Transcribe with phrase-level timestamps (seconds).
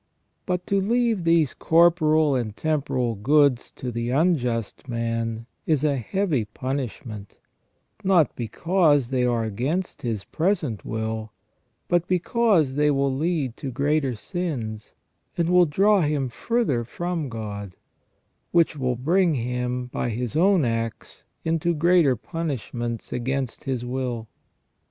[0.47, 6.43] But to leave these corporal and temporal goods to the unjust man is a heavy
[6.45, 7.37] punishment,
[8.03, 11.31] not because they are against his present will,
[11.87, 14.95] but because they will lead to greater sins,
[15.37, 17.75] and will draw him further from God,
[18.51, 24.27] which will bring him by his own acts into greater punishments against his will.